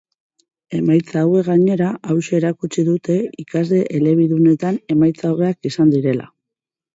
Emaitza 0.77 1.19
hauek 1.25 1.45
gainera, 1.49 1.89
hauxe 2.13 2.33
erakutsi 2.37 2.85
dute 2.87 3.19
ikasle 3.45 3.83
elebidunetan 4.01 4.81
emaitza 4.97 5.35
hobeak 5.35 5.71
izan 5.73 5.95
direla. 5.99 6.29